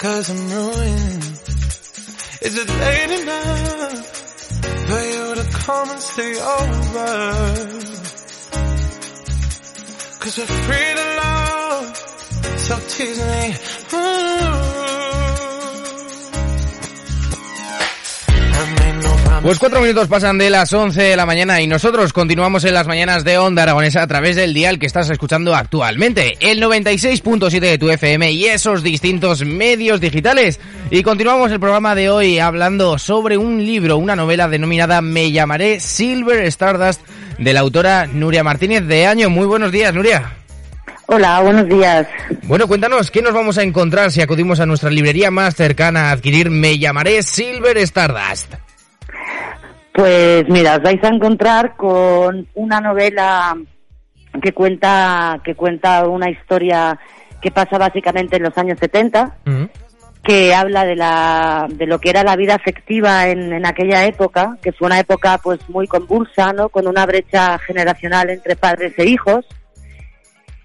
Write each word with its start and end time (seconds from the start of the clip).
Cause 0.00 0.30
I'm 0.30 0.50
ruined. 0.50 1.24
Is 2.40 2.56
it 2.56 2.68
late 2.70 3.20
enough 3.20 4.06
for 4.88 5.00
you 5.12 5.34
to 5.34 5.44
come 5.58 5.90
and 5.90 6.00
stay 6.00 6.40
over? 6.40 7.10
Cause 10.20 10.38
we're 10.38 10.46
free 10.46 10.94
to 10.96 11.06
love, 11.20 11.96
so 12.60 12.78
tease 12.88 13.20
me. 13.20 13.54
Ooh. 13.92 14.59
Pues 19.42 19.58
cuatro 19.58 19.80
minutos 19.80 20.06
pasan 20.06 20.36
de 20.36 20.50
las 20.50 20.70
11 20.70 21.02
de 21.02 21.16
la 21.16 21.24
mañana 21.24 21.62
y 21.62 21.66
nosotros 21.66 22.12
continuamos 22.12 22.62
en 22.64 22.74
las 22.74 22.86
mañanas 22.86 23.24
de 23.24 23.38
Onda 23.38 23.62
Aragonesa 23.62 24.02
a 24.02 24.06
través 24.06 24.36
del 24.36 24.52
dial 24.52 24.78
que 24.78 24.84
estás 24.84 25.08
escuchando 25.08 25.54
actualmente, 25.54 26.36
el 26.40 26.62
96.7 26.62 27.58
de 27.58 27.78
tu 27.78 27.88
FM 27.88 28.32
y 28.32 28.44
esos 28.44 28.82
distintos 28.82 29.42
medios 29.42 29.98
digitales. 29.98 30.60
Y 30.90 31.02
continuamos 31.02 31.50
el 31.52 31.58
programa 31.58 31.94
de 31.94 32.10
hoy 32.10 32.38
hablando 32.38 32.98
sobre 32.98 33.38
un 33.38 33.64
libro, 33.64 33.96
una 33.96 34.14
novela 34.14 34.46
denominada 34.46 35.00
Me 35.00 35.32
llamaré 35.32 35.80
Silver 35.80 36.44
Stardust 36.44 37.00
de 37.38 37.52
la 37.54 37.60
autora 37.60 38.06
Nuria 38.06 38.44
Martínez 38.44 38.86
de 38.86 39.06
Año. 39.06 39.30
Muy 39.30 39.46
buenos 39.46 39.72
días, 39.72 39.94
Nuria. 39.94 40.34
Hola, 41.06 41.40
buenos 41.40 41.66
días. 41.66 42.06
Bueno, 42.42 42.68
cuéntanos, 42.68 43.10
¿qué 43.10 43.22
nos 43.22 43.32
vamos 43.32 43.56
a 43.56 43.62
encontrar 43.62 44.12
si 44.12 44.20
acudimos 44.20 44.60
a 44.60 44.66
nuestra 44.66 44.90
librería 44.90 45.30
más 45.30 45.54
cercana 45.54 46.10
a 46.10 46.12
adquirir 46.12 46.50
Me 46.50 46.78
llamaré 46.78 47.22
Silver 47.22 47.78
Stardust? 47.78 48.52
Pues 49.92 50.48
mira, 50.48 50.76
os 50.76 50.82
vais 50.82 51.02
a 51.02 51.08
encontrar 51.08 51.76
con 51.76 52.46
una 52.54 52.80
novela 52.80 53.56
que 54.40 54.52
cuenta 54.52 55.40
que 55.44 55.54
cuenta 55.54 56.06
una 56.06 56.30
historia 56.30 56.98
que 57.40 57.50
pasa 57.50 57.78
básicamente 57.78 58.36
en 58.36 58.44
los 58.44 58.56
años 58.56 58.78
70, 58.78 59.38
que 60.22 60.54
habla 60.54 60.84
de 60.84 60.94
la 60.94 61.66
de 61.68 61.86
lo 61.86 61.98
que 61.98 62.10
era 62.10 62.22
la 62.22 62.36
vida 62.36 62.54
afectiva 62.54 63.28
en, 63.28 63.52
en, 63.52 63.66
aquella 63.66 64.04
época, 64.04 64.58
que 64.62 64.72
fue 64.72 64.86
una 64.86 65.00
época 65.00 65.38
pues 65.42 65.58
muy 65.68 65.88
convulsa, 65.88 66.52
¿no? 66.52 66.68
Con 66.68 66.86
una 66.86 67.06
brecha 67.06 67.58
generacional 67.58 68.30
entre 68.30 68.56
padres 68.56 68.92
e 68.98 69.06
hijos. 69.06 69.44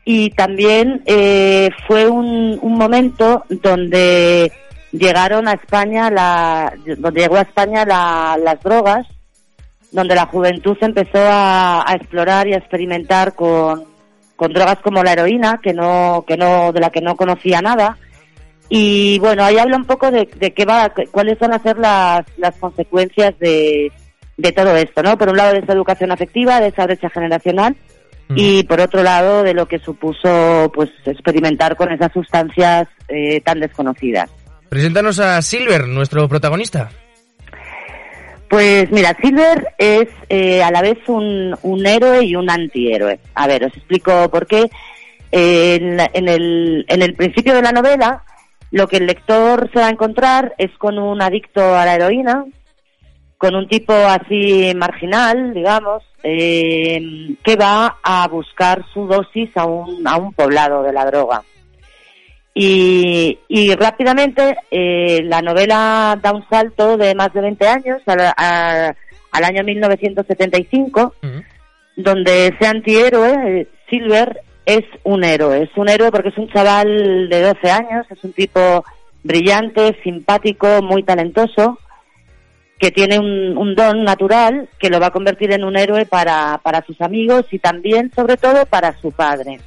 Y 0.03 0.29
también 0.31 1.01
eh, 1.07 1.69
fue 1.87 2.07
un, 2.07 2.59
un 2.61 2.73
momento 2.77 3.43
donde 3.49 4.51
llegaron 4.91 5.47
a 5.47 5.53
España 5.53 6.11
la, 6.11 6.73
donde 6.97 7.21
llegó 7.21 7.37
a 7.37 7.41
España 7.41 7.85
la, 7.85 8.37
las 8.39 8.61
drogas 8.61 9.07
donde 9.95 10.13
la 10.13 10.25
juventud 10.25 10.77
empezó 10.81 11.19
a, 11.19 11.85
explorar 11.95 12.49
y 12.49 12.53
a 12.53 12.57
experimentar 12.57 13.33
con, 13.33 13.85
drogas 14.37 14.79
como 14.83 15.01
la 15.01 15.13
heroína, 15.13 15.61
que 15.63 15.73
no, 15.73 16.25
que 16.27 16.35
no, 16.35 16.73
de 16.73 16.81
la 16.81 16.89
que 16.89 16.99
no 16.99 17.15
conocía 17.15 17.61
nada. 17.61 17.97
Y 18.67 19.19
bueno, 19.19 19.45
ahí 19.45 19.57
habla 19.57 19.77
un 19.77 19.85
poco 19.85 20.11
de, 20.11 20.27
qué 20.27 20.65
va, 20.65 20.91
cuáles 21.11 21.39
van 21.39 21.53
a 21.53 21.59
ser 21.59 21.77
las, 21.77 22.25
las 22.35 22.57
consecuencias 22.57 23.39
de, 23.39 23.89
de 24.35 24.51
todo 24.51 24.75
esto, 24.75 25.01
¿no? 25.01 25.17
Por 25.17 25.29
un 25.29 25.37
lado 25.37 25.53
de 25.53 25.59
esa 25.59 25.71
educación 25.71 26.11
afectiva, 26.11 26.59
de 26.59 26.67
esa 26.67 26.85
brecha 26.85 27.09
generacional, 27.09 27.77
y 28.35 28.63
por 28.63 28.81
otro 28.81 29.01
lado 29.01 29.43
de 29.43 29.53
lo 29.53 29.65
que 29.65 29.79
supuso, 29.79 30.69
pues, 30.73 30.89
experimentar 31.05 31.77
con 31.77 31.93
esas 31.93 32.11
sustancias 32.11 32.89
eh, 33.07 33.39
tan 33.41 33.61
desconocidas. 33.61 34.29
Preséntanos 34.67 35.19
a 35.19 35.41
Silver, 35.41 35.87
nuestro 35.87 36.27
protagonista. 36.27 36.89
Pues 38.49 38.91
mira, 38.91 39.17
Silver 39.21 39.73
es 39.77 40.07
eh, 40.29 40.61
a 40.63 40.71
la 40.71 40.81
vez 40.81 40.97
un, 41.07 41.85
héroe 41.85 42.23
y 42.23 42.35
un 42.35 42.49
antihéroe. 42.49 43.19
A 43.33 43.47
ver, 43.47 43.65
os 43.65 43.75
explico 43.75 44.29
por 44.29 44.45
qué. 44.45 44.69
en, 45.31 45.99
el, 45.99 46.85
en 46.87 47.01
el 47.01 47.13
principio 47.15 47.55
de 47.55 47.61
la 47.61 47.71
novela, 47.71 48.23
lo 48.71 48.87
que 48.87 48.97
el 48.97 49.07
lector 49.07 49.69
se 49.71 49.79
va 49.79 49.87
a 49.87 49.91
encontrar 49.91 50.53
es 50.57 50.71
con 50.77 50.99
un 50.99 51.21
adicto 51.21 51.61
a 51.61 51.85
la 51.85 51.95
heroína, 51.95 52.45
con 53.37 53.55
un 53.55 53.67
tipo 53.67 53.93
así 53.93 54.73
marginal, 54.75 55.53
digamos, 55.53 56.03
eh, 56.23 56.99
que 57.43 57.55
va 57.55 57.97
a 58.03 58.27
buscar 58.27 58.83
su 58.93 59.07
dosis 59.07 59.49
a 59.55 59.65
un, 59.65 60.07
a 60.07 60.17
un 60.17 60.33
poblado 60.33 60.83
de 60.83 60.93
la 60.93 61.05
droga. 61.05 61.43
Y, 62.57 63.37
y 63.49 63.75
rápidamente 63.75 64.55
eh, 64.71 65.21
la 65.25 65.41
novela 65.41 66.17
da 66.23 66.31
un 66.31 66.47
salto 66.49 66.95
de 66.95 67.13
más 67.13 67.33
de 67.33 67.41
20 67.41 67.67
años 67.67 68.01
al 68.07 69.43
año 69.43 69.63
1975, 69.65 71.13
donde 71.97 72.47
ese 72.47 72.65
antihéroe, 72.65 73.59
eh, 73.59 73.67
Silver, 73.89 74.39
es 74.65 74.85
un 75.03 75.25
héroe. 75.25 75.63
Es 75.63 75.69
un 75.75 75.89
héroe 75.89 76.11
porque 76.11 76.29
es 76.29 76.37
un 76.37 76.47
chaval 76.47 77.27
de 77.27 77.41
12 77.41 77.69
años, 77.69 78.07
es 78.09 78.23
un 78.23 78.31
tipo 78.31 78.85
brillante, 79.21 79.99
simpático, 80.01 80.81
muy 80.81 81.03
talentoso, 81.03 81.77
que 82.79 82.89
tiene 82.91 83.19
un, 83.19 83.57
un, 83.57 83.75
don 83.75 84.05
natural 84.05 84.69
que 84.79 84.89
lo 84.89 85.01
va 85.01 85.07
a 85.07 85.11
convertir 85.11 85.51
en 85.51 85.65
un 85.65 85.75
héroe 85.75 86.05
para, 86.05 86.61
para 86.63 86.85
sus 86.85 87.01
amigos 87.01 87.47
y 87.51 87.59
también, 87.59 88.11
sobre 88.15 88.37
todo, 88.37 88.65
para 88.65 88.97
su 89.01 89.11
padre. 89.11 89.59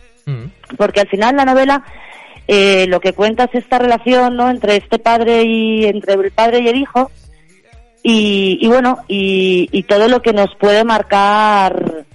Porque 0.76 1.00
al 1.00 1.09
final 1.09 1.37
la 1.37 1.44
novela 1.44 1.82
eh, 2.48 2.86
lo 2.88 2.98
que 3.00 3.12
cuenta 3.12 3.44
es 3.44 3.54
esta 3.54 3.78
relación 3.78 4.34
¿no? 4.34 4.48
entre 4.48 4.76
este 4.76 4.98
padre 4.98 5.42
y 5.44 5.84
entre 5.84 6.14
el 6.14 6.31
padre 6.32 6.60
y 6.60 6.69
el 6.69 6.76
hijo. 6.76 7.10
Y, 8.03 8.66
bueno 8.69 8.98
y, 9.06 9.82
todo 9.82 10.09
lo 10.09 10.22
que 10.22 10.32
nos 10.32 10.54
puede 10.58 10.82
marcar 10.82 12.06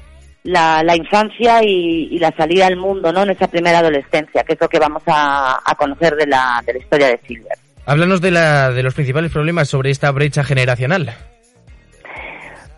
la, 0.44 0.96
infancia 0.96 1.64
y, 1.64 2.18
la 2.18 2.34
salida 2.36 2.66
al 2.66 2.78
mundo 2.78 3.14
no 3.14 3.22
en 3.22 3.30
esa 3.30 3.48
primera 3.48 3.78
adolescencia 3.78 4.44
que 4.44 4.54
es 4.54 4.60
lo 4.60 4.68
que 4.68 4.80
vamos 4.80 5.04
a, 5.06 5.62
conocer 5.78 6.16
de 6.16 6.26
la, 6.26 6.64
de 6.66 6.74
la 6.74 6.80
historia 6.80 7.08
de 7.10 7.20
Silver. 7.28 7.58
Háblanos 7.86 8.22
de, 8.22 8.32
la, 8.32 8.72
de 8.72 8.82
los 8.82 8.96
principales 8.96 9.32
problemas 9.32 9.70
sobre 9.70 9.92
esta 9.92 10.10
brecha 10.10 10.44
generacional 10.44 11.14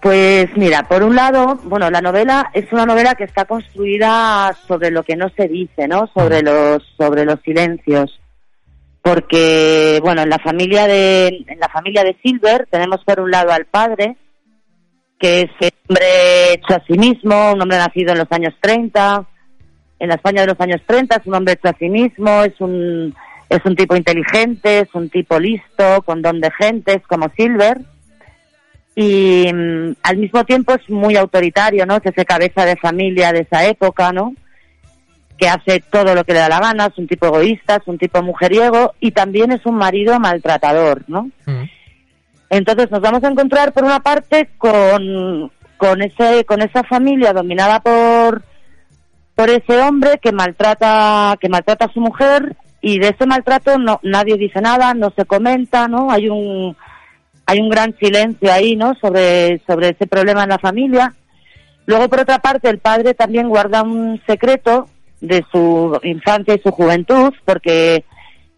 pues 0.05 0.55
mira, 0.55 0.83
por 0.83 1.01
un 1.01 1.15
lado, 1.15 1.59
bueno, 1.63 1.89
la 1.89 1.99
novela 1.99 2.51
es 2.53 2.71
una 2.71 2.85
novela 2.85 3.15
que 3.15 3.23
está 3.23 3.45
construida 3.45 4.55
sobre 4.67 4.91
lo 4.91 5.01
que 5.01 5.15
no 5.15 5.29
se 5.29 5.47
dice, 5.47 5.87
¿no? 5.87 6.07
Sobre 6.13 6.43
los 6.43 6.83
sobre 6.95 7.25
los 7.25 7.39
silencios. 7.41 8.21
Porque 9.01 9.99
bueno, 10.03 10.21
en 10.21 10.29
la 10.29 10.37
familia 10.37 10.85
de 10.85 11.43
en 11.47 11.59
la 11.59 11.69
familia 11.69 12.03
de 12.03 12.15
Silver 12.21 12.67
tenemos 12.69 13.03
por 13.03 13.19
un 13.19 13.31
lado 13.31 13.51
al 13.51 13.65
padre, 13.65 14.15
que 15.17 15.41
es 15.41 15.49
un 15.59 15.69
hombre 15.89 16.53
hecho 16.53 16.75
a 16.75 16.85
sí 16.85 16.99
mismo, 16.99 17.53
un 17.53 17.63
hombre 17.63 17.79
nacido 17.79 18.11
en 18.11 18.19
los 18.19 18.31
años 18.31 18.53
30, 18.61 19.25
en 19.97 20.07
la 20.07 20.13
España 20.13 20.41
de 20.41 20.47
los 20.49 20.61
años 20.61 20.81
30, 20.85 21.15
es 21.15 21.25
un 21.25 21.33
hombre 21.33 21.55
hecho 21.55 21.69
a 21.69 21.79
sí 21.79 21.89
mismo, 21.89 22.43
es 22.43 22.53
un 22.61 23.15
es 23.49 23.65
un 23.65 23.75
tipo 23.75 23.95
inteligente, 23.95 24.81
es 24.81 24.93
un 24.93 25.09
tipo 25.09 25.39
listo, 25.39 26.03
con 26.03 26.21
don 26.21 26.39
de 26.41 26.51
gente, 26.51 26.93
es 26.93 27.07
como 27.07 27.31
Silver 27.35 27.81
y 28.95 29.51
mm, 29.53 29.95
al 30.03 30.17
mismo 30.17 30.45
tiempo 30.45 30.73
es 30.73 30.89
muy 30.89 31.17
autoritario, 31.17 31.85
¿no? 31.85 31.97
Es 31.97 32.05
ese 32.05 32.25
cabeza 32.25 32.65
de 32.65 32.77
familia 32.77 33.33
de 33.33 33.41
esa 33.41 33.65
época, 33.65 34.13
¿no? 34.13 34.33
Que 35.37 35.49
hace 35.49 35.81
todo 35.81 36.15
lo 36.15 36.23
que 36.23 36.31
le 36.31 36.39
da 36.39 36.47
la 36.47 36.61
gana, 36.61 36.85
es 36.85 36.97
un 36.97 37.07
tipo 37.07 37.27
egoísta, 37.27 37.75
es 37.75 37.87
un 37.87 37.97
tipo 37.97 38.23
mujeriego 38.23 38.93
y 39.01 39.11
también 39.11 39.51
es 39.51 39.65
un 39.65 39.75
marido 39.75 40.17
maltratador, 40.19 41.03
¿no? 41.07 41.29
Mm. 41.45 41.63
Entonces 42.49 42.89
nos 42.89 43.01
vamos 43.01 43.21
a 43.23 43.27
encontrar 43.27 43.73
por 43.73 43.83
una 43.83 43.99
parte 43.99 44.49
con, 44.57 45.51
con 45.75 46.01
ese 46.01 46.45
con 46.45 46.61
esa 46.61 46.83
familia 46.83 47.33
dominada 47.33 47.81
por 47.81 48.43
por 49.35 49.49
ese 49.49 49.81
hombre 49.81 50.19
que 50.21 50.31
maltrata 50.31 51.35
que 51.41 51.49
maltrata 51.49 51.85
a 51.85 51.91
su 51.91 51.99
mujer 51.99 52.55
y 52.79 52.99
de 52.99 53.09
ese 53.09 53.25
maltrato 53.25 53.77
no 53.77 53.99
nadie 54.03 54.37
dice 54.37 54.61
nada, 54.61 54.93
no 54.93 55.11
se 55.17 55.25
comenta, 55.25 55.89
¿no? 55.89 56.11
Hay 56.11 56.29
un 56.29 56.77
hay 57.45 57.59
un 57.59 57.69
gran 57.69 57.95
silencio 57.97 58.51
ahí, 58.51 58.75
¿no? 58.75 58.95
Sobre, 58.95 59.61
sobre 59.67 59.89
ese 59.89 60.07
problema 60.07 60.43
en 60.43 60.49
la 60.49 60.59
familia. 60.59 61.13
Luego, 61.85 62.09
por 62.09 62.21
otra 62.21 62.39
parte, 62.39 62.69
el 62.69 62.79
padre 62.79 63.13
también 63.13 63.49
guarda 63.49 63.83
un 63.83 64.21
secreto 64.27 64.87
de 65.21 65.43
su 65.51 65.99
infancia 66.03 66.55
y 66.55 66.61
su 66.61 66.71
juventud, 66.71 67.33
porque 67.45 68.03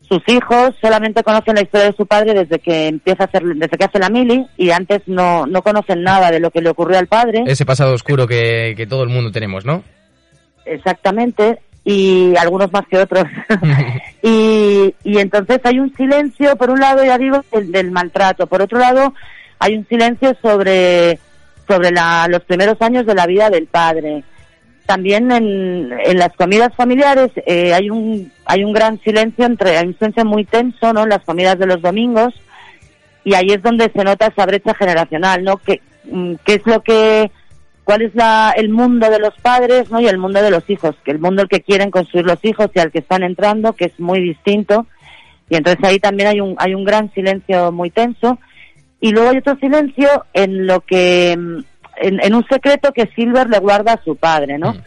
sus 0.07 0.21
hijos 0.27 0.73
solamente 0.81 1.23
conocen 1.23 1.55
la 1.55 1.61
historia 1.61 1.87
de 1.87 1.97
su 1.97 2.05
padre 2.05 2.33
desde 2.33 2.59
que 2.59 2.87
empieza 2.87 3.23
a 3.23 3.27
hacer, 3.27 3.43
desde 3.43 3.77
que 3.77 3.83
hace 3.83 3.99
la 3.99 4.09
mili 4.09 4.45
y 4.55 4.69
antes 4.69 5.01
no, 5.05 5.45
no 5.45 5.61
conocen 5.61 6.01
nada 6.03 6.31
de 6.31 6.39
lo 6.39 6.49
que 6.49 6.61
le 6.61 6.69
ocurrió 6.69 6.97
al 6.97 7.07
padre. 7.07 7.43
Ese 7.45 7.65
pasado 7.65 7.93
oscuro 7.93 8.25
que, 8.25 8.73
que 8.77 8.87
todo 8.87 9.03
el 9.03 9.09
mundo 9.09 9.31
tenemos, 9.31 9.65
¿no? 9.65 9.83
Exactamente. 10.65 11.59
Y 11.89 12.35
algunos 12.35 12.69
más 12.73 12.85
que 12.87 12.97
otros. 12.97 13.23
y, 14.21 14.93
y 15.05 15.19
entonces 15.19 15.61
hay 15.63 15.79
un 15.79 15.95
silencio, 15.95 16.57
por 16.57 16.69
un 16.69 16.81
lado, 16.81 17.05
ya 17.05 17.17
digo, 17.17 17.45
del, 17.49 17.71
del 17.71 17.91
maltrato, 17.91 18.45
por 18.45 18.61
otro 18.61 18.77
lado, 18.77 19.13
hay 19.57 19.77
un 19.77 19.87
silencio 19.87 20.35
sobre, 20.41 21.17
sobre 21.65 21.91
la, 21.91 22.27
los 22.27 22.43
primeros 22.43 22.75
años 22.81 23.05
de 23.05 23.15
la 23.15 23.25
vida 23.25 23.49
del 23.49 23.67
padre. 23.67 24.25
También 24.85 25.31
en, 25.31 25.93
en 26.03 26.17
las 26.17 26.33
comidas 26.33 26.75
familiares 26.75 27.31
eh, 27.45 27.73
hay 27.73 27.89
un 27.89 28.33
hay 28.45 28.65
un 28.65 28.73
gran 28.73 28.99
silencio 28.99 29.45
entre 29.45 29.77
hay 29.77 29.87
un 29.87 29.97
silencio 29.97 30.25
muy 30.25 30.43
tenso, 30.43 30.91
¿no? 30.91 31.03
En 31.03 31.09
las 31.09 31.23
comidas 31.23 31.57
de 31.57 31.67
los 31.67 31.81
domingos 31.81 32.33
y 33.23 33.33
ahí 33.33 33.47
es 33.51 33.61
donde 33.61 33.89
se 33.93 34.03
nota 34.03 34.27
esa 34.27 34.45
brecha 34.45 34.73
generacional, 34.73 35.41
¿no? 35.43 35.55
Que 35.57 35.81
mm, 36.03 36.35
qué 36.45 36.55
es 36.55 36.65
lo 36.65 36.81
que 36.81 37.31
cuál 37.87 38.01
es 38.01 38.13
la, 38.15 38.53
el 38.57 38.67
mundo 38.67 39.09
de 39.09 39.17
los 39.17 39.33
padres, 39.41 39.89
¿no? 39.89 40.01
Y 40.01 40.07
el 40.07 40.17
mundo 40.17 40.41
de 40.41 40.51
los 40.51 40.69
hijos, 40.69 40.93
que 41.05 41.11
el 41.11 41.19
mundo 41.19 41.43
el 41.43 41.47
que 41.47 41.61
quieren 41.61 41.89
construir 41.89 42.25
los 42.25 42.43
hijos 42.43 42.67
y 42.75 42.79
al 42.79 42.91
que 42.91 42.99
están 42.99 43.23
entrando, 43.23 43.71
que 43.71 43.85
es 43.85 43.97
muy 43.97 44.19
distinto. 44.19 44.85
Y 45.49 45.55
entonces 45.55 45.81
ahí 45.85 45.97
también 45.97 46.27
hay 46.27 46.41
un 46.41 46.55
hay 46.57 46.75
un 46.75 46.83
gran 46.83 47.09
silencio 47.13 47.71
muy 47.71 47.89
tenso 47.89 48.39
y 48.99 49.11
luego 49.11 49.29
hay 49.29 49.37
otro 49.37 49.55
silencio 49.59 50.25
en 50.33 50.67
lo 50.67 50.81
que 50.81 51.37
mm, 51.37 51.59
en, 52.01 52.35
un 52.35 52.45
secreto 52.49 52.91
que 52.91 53.09
Silver 53.15 53.47
le 53.49 53.59
guarda 53.59 53.93
a 53.93 54.03
su 54.03 54.17
padre, 54.17 54.57
¿no? 54.57 54.73
Mm. 54.73 54.83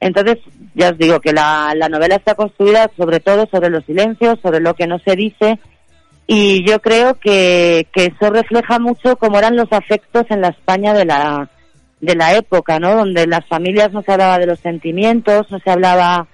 Entonces, 0.00 0.38
ya 0.74 0.90
os 0.90 0.98
digo 0.98 1.20
que 1.20 1.32
la, 1.32 1.74
la 1.76 1.88
novela 1.88 2.16
está 2.16 2.34
construida 2.34 2.90
sobre 2.96 3.20
todo 3.20 3.46
sobre 3.52 3.70
los 3.70 3.84
silencios, 3.84 4.40
sobre 4.42 4.58
lo 4.58 4.74
que 4.74 4.88
no 4.88 4.98
se 4.98 5.14
dice, 5.14 5.60
y 6.26 6.68
yo 6.68 6.80
creo 6.80 7.14
que, 7.20 7.86
que 7.92 8.06
eso 8.06 8.30
refleja 8.30 8.80
mucho 8.80 9.14
cómo 9.14 9.38
eran 9.38 9.54
los 9.54 9.72
afectos 9.72 10.24
en 10.30 10.40
la 10.40 10.48
España 10.48 10.92
de 10.92 11.04
la, 11.04 11.48
de 12.00 12.14
la 12.14 12.34
época, 12.34 12.78
¿no? 12.78 12.94
Donde 12.94 13.22
en 13.22 13.30
las 13.30 13.46
familias 13.46 13.92
no 13.92 14.02
se 14.02 14.12
hablaba 14.12 14.38
de 14.38 14.46
los 14.46 14.60
sentimientos, 14.60 15.50
no 15.50 15.58
se 15.58 15.70
hablaba 15.70 16.26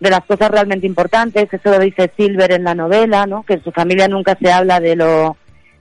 de 0.00 0.10
las 0.10 0.24
cosas 0.24 0.50
realmente 0.50 0.86
importantes, 0.86 1.48
eso 1.52 1.70
lo 1.70 1.78
dice 1.78 2.12
Silver 2.16 2.52
en 2.52 2.64
la 2.64 2.74
novela, 2.74 3.26
¿no? 3.26 3.42
Que 3.42 3.54
en 3.54 3.64
su 3.64 3.72
familia 3.72 4.08
nunca 4.08 4.36
se 4.40 4.52
habla 4.52 4.80
de 4.80 4.96
lo, 4.96 5.36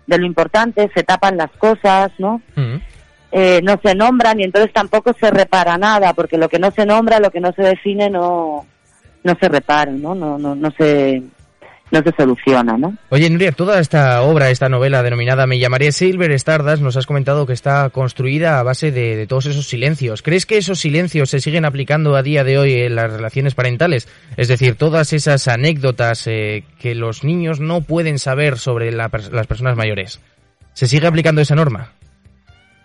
de 0.08 0.18
lo 0.18 0.26
importante, 0.26 0.90
se 0.94 1.04
tapan 1.04 1.38
las 1.38 1.52
cosas, 1.52 2.12
¿no? 2.18 2.42
Mm. 2.56 2.76
Eh, 3.32 3.60
no 3.64 3.78
se 3.84 3.96
nombran 3.96 4.40
y 4.40 4.44
entonces 4.44 4.72
tampoco 4.72 5.14
se 5.20 5.30
repara 5.32 5.78
nada, 5.78 6.14
porque 6.14 6.38
lo 6.38 6.48
que 6.48 6.60
no 6.60 6.72
se 6.72 6.86
nombra, 6.86 7.20
lo 7.20 7.32
que 7.32 7.42
no 7.42 7.52
se 7.52 7.64
define, 7.64 8.10
no, 8.10 8.66
no 9.24 9.38
se 9.40 9.50
repara, 9.50 9.92
¿no? 9.92 10.16
No, 10.16 10.38
no, 10.38 10.56
no 10.56 10.72
se 10.72 11.22
no 11.92 12.02
se 12.02 12.12
soluciona, 12.18 12.78
¿no? 12.78 12.96
Oye, 13.10 13.30
Nuria, 13.30 13.52
toda 13.52 13.80
esta 13.80 14.22
obra, 14.24 14.50
esta 14.50 14.70
novela 14.70 15.04
denominada 15.04 15.48
Me 15.48 15.60
llamaré 15.60 15.92
Silver 15.92 16.32
Stardust, 16.32 16.82
nos 16.82 16.98
has 16.98 17.06
comentado 17.06 17.46
que 17.46 17.54
está 17.54 17.90
construida 17.90 18.60
a 18.60 18.64
base 18.64 18.92
de, 18.92 19.28
todos 19.28 19.46
esos 19.46 19.68
silencios. 19.68 20.22
¿Crees 20.22 20.46
que 20.46 20.58
esos 20.58 20.80
silencios 20.80 21.30
se 21.30 21.40
siguen 21.40 21.66
aplicando 21.66 22.16
a 22.16 22.24
día 22.24 22.44
de 22.44 22.58
hoy 22.58 22.74
en 22.74 22.96
las 22.96 23.12
relaciones 23.12 23.56
parentales? 23.56 24.08
Es 24.38 24.48
decir, 24.48 24.76
todas 24.76 25.14
esas 25.14 25.48
anécdotas 25.48 26.28
eh, 26.28 26.64
que 26.80 26.96
los 26.96 27.24
niños 27.24 27.60
no 27.60 27.82
pueden 27.82 28.20
saber 28.20 28.58
sobre 28.58 28.92
las 28.92 29.48
personas 29.48 29.78
mayores. 29.78 30.20
¿Se 30.74 30.88
sigue 30.88 31.08
aplicando 31.08 31.42
esa 31.42 31.56
norma? 31.56 31.92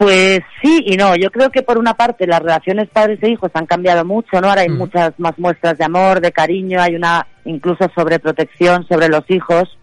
Pues 0.00 0.40
sí 0.62 0.82
y 0.86 0.96
no. 0.96 1.14
Yo 1.14 1.30
creo 1.30 1.50
que 1.50 1.60
por 1.60 1.76
una 1.76 1.92
parte 1.92 2.26
las 2.26 2.40
relaciones 2.40 2.88
padres 2.88 3.18
e 3.20 3.28
hijos 3.28 3.50
han 3.52 3.66
cambiado 3.66 4.02
mucho, 4.02 4.40
¿no? 4.40 4.48
Ahora 4.48 4.62
hay 4.62 4.70
mm. 4.70 4.78
muchas 4.78 5.12
más 5.18 5.38
muestras 5.38 5.76
de 5.76 5.84
amor, 5.84 6.22
de 6.22 6.32
cariño, 6.32 6.80
hay 6.80 6.94
una 6.94 7.26
incluso 7.44 7.86
sobreprotección 7.94 8.88
sobre 8.88 9.10
los 9.10 9.28
hijos 9.28 9.76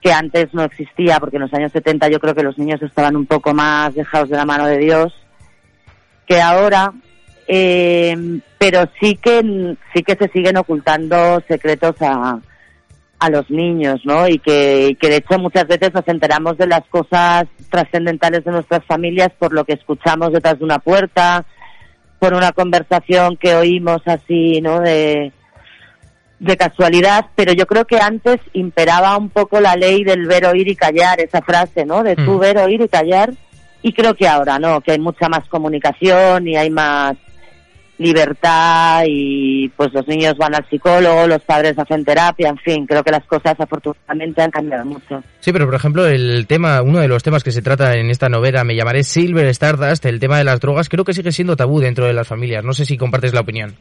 que 0.00 0.10
antes 0.10 0.54
no 0.54 0.62
existía, 0.62 1.20
porque 1.20 1.36
en 1.36 1.42
los 1.42 1.52
años 1.52 1.70
70 1.72 2.08
yo 2.08 2.18
creo 2.18 2.34
que 2.34 2.44
los 2.44 2.56
niños 2.56 2.80
estaban 2.80 3.14
un 3.14 3.26
poco 3.26 3.52
más 3.52 3.94
dejados 3.94 4.30
de 4.30 4.36
la 4.38 4.46
mano 4.46 4.64
de 4.64 4.78
Dios 4.78 5.12
que 6.26 6.40
ahora, 6.40 6.94
eh, 7.46 8.40
pero 8.56 8.88
sí 8.98 9.16
que 9.16 9.76
sí 9.92 10.02
que 10.02 10.16
se 10.16 10.28
siguen 10.28 10.56
ocultando 10.56 11.42
secretos 11.46 11.96
a, 12.00 12.40
a 13.18 13.30
los 13.30 13.50
niños, 13.50 14.00
¿no? 14.04 14.28
Y 14.28 14.38
que, 14.38 14.96
que 15.00 15.08
de 15.08 15.16
hecho 15.16 15.38
muchas 15.38 15.66
veces 15.66 15.92
nos 15.94 16.06
enteramos 16.06 16.58
de 16.58 16.66
las 16.66 16.82
cosas 16.88 17.46
trascendentales 17.70 18.44
de 18.44 18.50
nuestras 18.50 18.84
familias 18.84 19.30
por 19.38 19.52
lo 19.52 19.64
que 19.64 19.72
escuchamos 19.72 20.32
detrás 20.32 20.58
de 20.58 20.64
una 20.64 20.78
puerta, 20.78 21.44
por 22.18 22.34
una 22.34 22.52
conversación 22.52 23.36
que 23.36 23.54
oímos 23.54 24.02
así, 24.06 24.60
¿no? 24.60 24.80
De, 24.80 25.32
de 26.38 26.56
casualidad, 26.56 27.26
pero 27.34 27.52
yo 27.52 27.66
creo 27.66 27.86
que 27.86 27.98
antes 27.98 28.38
imperaba 28.52 29.16
un 29.16 29.30
poco 29.30 29.60
la 29.60 29.74
ley 29.76 30.04
del 30.04 30.26
ver, 30.26 30.46
oír 30.46 30.68
y 30.68 30.76
callar, 30.76 31.20
esa 31.20 31.40
frase, 31.40 31.86
¿no? 31.86 32.02
De 32.02 32.16
tú 32.16 32.32
mm. 32.32 32.38
ver, 32.38 32.58
oír 32.58 32.80
y 32.82 32.88
callar. 32.88 33.32
Y 33.82 33.92
creo 33.92 34.14
que 34.14 34.28
ahora, 34.28 34.58
¿no? 34.58 34.80
Que 34.80 34.92
hay 34.92 34.98
mucha 34.98 35.28
más 35.28 35.48
comunicación 35.48 36.48
y 36.48 36.56
hay 36.56 36.70
más 36.70 37.16
libertad 37.98 39.04
y 39.06 39.68
pues 39.70 39.92
los 39.92 40.06
niños 40.06 40.34
van 40.38 40.54
al 40.54 40.68
psicólogo, 40.68 41.26
los 41.26 41.42
padres 41.42 41.78
hacen 41.78 42.04
terapia, 42.04 42.48
en 42.48 42.58
fin, 42.58 42.86
creo 42.86 43.02
que 43.02 43.10
las 43.10 43.24
cosas 43.24 43.54
afortunadamente 43.58 44.42
han 44.42 44.50
cambiado 44.50 44.84
mucho. 44.84 45.22
Sí, 45.40 45.52
pero 45.52 45.66
por 45.66 45.74
ejemplo, 45.74 46.06
el 46.06 46.46
tema, 46.46 46.82
uno 46.82 47.00
de 47.00 47.08
los 47.08 47.22
temas 47.22 47.42
que 47.42 47.52
se 47.52 47.62
trata 47.62 47.94
en 47.94 48.10
esta 48.10 48.28
novela, 48.28 48.64
me 48.64 48.76
llamaré 48.76 49.02
Silver 49.04 49.46
Stardust, 49.46 50.04
el 50.06 50.20
tema 50.20 50.38
de 50.38 50.44
las 50.44 50.60
drogas, 50.60 50.88
creo 50.88 51.04
que 51.04 51.14
sigue 51.14 51.32
siendo 51.32 51.56
tabú 51.56 51.80
dentro 51.80 52.06
de 52.06 52.12
las 52.12 52.28
familias. 52.28 52.64
No 52.64 52.72
sé 52.72 52.84
si 52.84 52.96
compartes 52.96 53.32
la 53.32 53.40
opinión. 53.40 53.74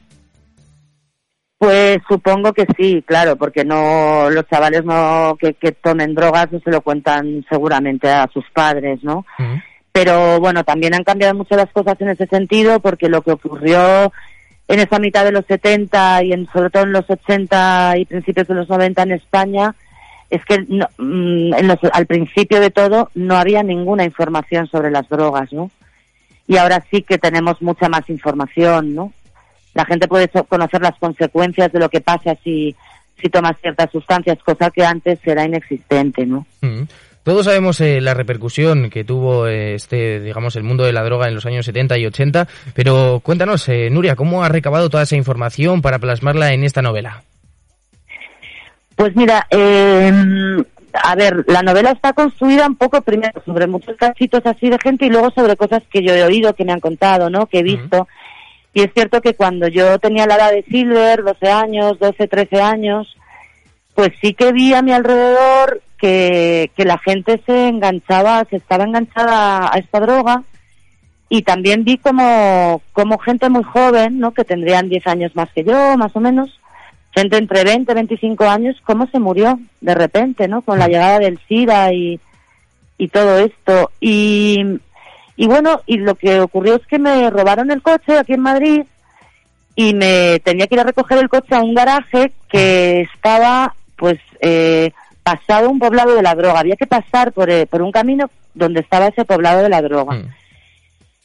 Pues 1.57 2.00
supongo 2.07 2.51
que 2.51 2.65
sí, 2.77 3.01
claro, 3.07 3.38
porque 3.38 3.63
no 3.63 4.29
los 4.29 4.45
chavales 4.47 4.83
no 4.83 5.38
que, 5.39 5.53
tomen 5.71 6.13
drogas 6.13 6.51
no 6.51 6.59
se 6.59 6.69
lo 6.69 6.81
cuentan 6.81 7.45
seguramente 7.50 8.09
a 8.09 8.27
sus 8.33 8.44
padres, 8.53 9.00
¿no? 9.03 9.25
Pero 9.95 10.42
bueno, 10.42 10.65
también 10.65 10.94
han 10.94 11.06
cambiado 11.06 11.33
mucho 11.33 11.56
las 11.56 11.71
cosas 11.71 11.95
en 12.01 12.09
ese 12.09 12.27
sentido 12.27 12.81
porque 12.81 13.07
lo 13.07 13.21
que 13.21 13.31
ocurrió 13.31 14.12
en 14.68 14.80
esa 14.81 15.00
mitad 15.00 15.24
de 15.24 15.31
los 15.31 15.45
70 15.45 16.21
y 16.25 16.33
en, 16.33 16.50
sobre 16.51 16.69
todo 16.69 16.83
en 16.83 16.92
los 16.92 17.09
80 17.09 18.00
y 18.00 18.03
principios 18.03 18.45
de 18.50 18.56
los 18.56 18.68
90 18.68 19.03
en 19.03 19.12
España 19.13 19.74
es 20.30 20.44
que 20.44 20.59
mm, 20.97 21.53
al 21.94 22.06
principio 22.07 22.59
de 22.59 22.71
todo 22.71 23.09
no 23.15 23.38
había 23.38 23.63
ninguna 23.63 24.03
información 24.03 24.68
sobre 24.68 24.92
las 24.92 25.07
drogas, 25.07 25.53
¿no? 25.53 25.71
Y 26.45 26.57
ahora 26.57 26.83
sí 26.92 27.01
que 27.01 27.18
tenemos 27.18 27.62
mucha 27.62 27.88
más 27.88 28.09
información, 28.09 28.95
¿no? 28.95 29.13
La 29.74 29.86
gente 29.86 30.09
puede 30.09 30.27
conocer 30.50 30.81
las 30.81 31.00
consecuencias 31.00 31.71
de 31.71 31.80
lo 31.80 31.88
que 31.88 32.01
pasa 32.01 32.36
si, 32.44 32.75
si 33.21 33.30
tomas 33.30 33.56
ciertas 33.62 33.89
sustancias, 33.92 34.39
cosa 34.44 34.71
que 34.71 34.83
antes 34.83 35.19
era 35.25 35.45
inexistente, 35.45 36.25
¿no? 36.25 36.45
Mm. 36.59 36.83
Todos 37.25 37.45
sabemos 37.45 37.81
eh, 37.81 38.01
la 38.01 38.13
repercusión 38.13 38.92
que 38.92 39.04
tuvo 39.04 39.48
eh, 39.48 39.74
este, 39.74 40.19
digamos, 40.19 40.56
el 40.57 40.62
mundo 40.62 40.83
de 40.83 40.94
la 40.94 41.04
droga 41.04 41.27
en 41.27 41.33
los 41.33 41.48
años 41.48 41.66
70 41.66 41.98
y 41.98 42.06
80, 42.06 42.48
pero 42.75 43.19
cuéntanos, 43.24 43.68
eh, 43.68 43.89
Nuria, 43.89 44.16
¿cómo 44.16 44.44
ha 44.44 44.50
recabado 44.50 44.92
toda 44.92 45.01
esa 45.01 45.16
información 45.16 45.81
para 45.81 45.98
plasmarla 45.98 46.54
en 46.54 46.63
esta 46.63 46.83
novela? 46.83 47.24
Pues 48.95 49.16
mira, 49.16 49.48
em, 49.50 50.63
a 50.94 51.16
ver, 51.16 51.44
la 51.47 51.64
novela 51.64 51.90
está 51.90 52.14
construida 52.14 52.68
un 52.68 52.76
poco 52.76 53.02
primero 53.02 53.42
sobre 53.44 53.66
muchos 53.66 53.97
cachitos 53.97 54.45
así 54.45 54.69
de 54.69 54.78
gente 54.78 55.07
y 55.07 55.09
luego 55.09 55.31
sobre 55.31 55.56
cosas 55.56 55.81
que 55.90 56.04
yo 56.04 56.14
he 56.14 56.23
oído, 56.23 56.54
que 56.54 56.64
me 56.64 56.73
han 56.73 56.80
contado, 56.80 57.31
¿no? 57.31 57.47
Que 57.47 57.59
he 57.59 57.64
visto. 57.64 58.07
Y 58.71 58.81
es 58.81 58.94
cierto 58.94 59.19
que 59.21 59.33
cuando 59.33 59.68
yo 59.68 59.97
tenía 59.97 60.28
la 60.28 60.35
edad 60.35 60.52
de 60.52 60.61
Silver, 60.61 61.23
12 61.23 61.49
años, 61.49 61.97
12, 61.97 62.28
13 62.28 62.61
años, 62.61 63.18
pues 63.95 64.11
sí 64.21 64.33
que 64.33 64.52
vi 64.52 64.73
a 64.73 64.81
mi 64.81 64.92
alrededor 64.92 65.81
que, 65.97 66.69
que 66.75 66.85
la 66.85 66.97
gente 66.99 67.42
se 67.45 67.69
enganchaba, 67.69 68.45
se 68.49 68.57
estaba 68.57 68.83
enganchada 68.83 69.73
a 69.73 69.78
esta 69.80 69.99
droga 69.99 70.44
y 71.30 71.42
también 71.42 71.83
vi 71.83 71.97
como, 71.97 72.81
como 72.94 73.18
gente 73.18 73.49
muy 73.49 73.64
joven, 73.64 74.19
¿no? 74.19 74.31
Que 74.33 74.44
tendrían 74.44 74.90
10 74.90 75.07
años 75.07 75.35
más 75.35 75.49
que 75.54 75.64
yo, 75.64 75.97
más 75.97 76.16
o 76.16 76.19
menos, 76.19 76.59
gente 77.16 77.37
entre 77.37 77.64
20 77.64 77.92
y 77.92 77.95
25 77.95 78.44
años, 78.45 78.75
cómo 78.83 79.07
se 79.07 79.19
murió 79.19 79.59
de 79.81 79.95
repente, 79.95 80.47
¿no? 80.47 80.61
Con 80.61 80.78
la 80.78 80.87
llegada 80.87 81.19
del 81.19 81.40
SIDA 81.47 81.94
y, 81.94 82.19
y 82.97 83.07
todo 83.07 83.40
esto. 83.40 83.92
Y, 83.99 84.80
y 85.35 85.47
bueno, 85.47 85.81
y 85.87 85.97
lo 85.97 86.16
que 86.16 86.42
ocurrió 86.42 86.75
es 86.75 86.85
que 86.85 86.99
me 86.99 87.30
robaron 87.30 87.71
el 87.71 87.81
coche 87.81 88.18
aquí 88.18 88.33
en 88.33 88.42
Madrid 88.42 88.83
y 89.75 89.94
me 89.94 90.40
tenía 90.40 90.68
que 90.68 90.75
ir 90.75 90.81
a 90.81 90.85
recoger 90.85 91.18
el 91.18 91.30
coche 91.30 91.56
a 91.56 91.61
un 91.61 91.73
garaje 91.73 92.31
que 92.49 93.02
estaba 93.02 93.73
pues 93.95 94.19
eh, 94.42 94.92
pasado 95.23 95.69
un 95.69 95.80
poblado 95.80 96.16
de 96.16 96.21
la 96.21 96.35
droga. 96.35 96.59
Había 96.59 96.75
que 96.75 96.87
pasar 96.87 97.31
por, 97.31 97.49
eh, 97.49 97.66
por 97.66 97.81
un 97.81 97.92
camino 97.92 98.30
donde 98.54 98.81
estaba 98.81 99.07
ese 99.07 99.25
poblado 99.25 99.64
de 99.64 99.69
la 99.69 99.81
droga. 99.81 100.16
Mm. 100.16 100.30